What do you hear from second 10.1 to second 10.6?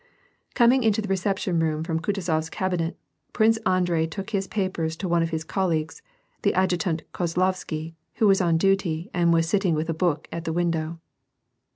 at the